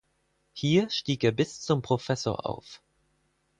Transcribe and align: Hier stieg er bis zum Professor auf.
Hier 0.53 0.89
stieg 0.89 1.23
er 1.23 1.31
bis 1.31 1.61
zum 1.61 1.83
Professor 1.83 2.47
auf. 2.47 2.81